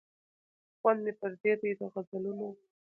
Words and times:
خوند 0.79 0.99
مي 1.05 1.13
پردی 1.19 1.53
دی 1.61 1.71
د 1.79 1.81
غزلونو 1.93 2.49